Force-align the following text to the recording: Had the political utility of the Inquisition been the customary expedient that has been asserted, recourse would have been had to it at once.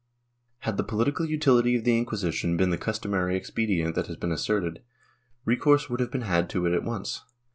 Had 0.61 0.77
the 0.77 0.83
political 0.83 1.27
utility 1.27 1.75
of 1.75 1.83
the 1.83 1.95
Inquisition 1.95 2.57
been 2.57 2.71
the 2.71 2.77
customary 2.79 3.35
expedient 3.37 3.93
that 3.93 4.07
has 4.07 4.15
been 4.15 4.31
asserted, 4.31 4.81
recourse 5.45 5.91
would 5.91 5.99
have 5.99 6.09
been 6.09 6.21
had 6.21 6.49
to 6.49 6.65
it 6.65 6.73
at 6.73 6.81
once. 6.83 7.21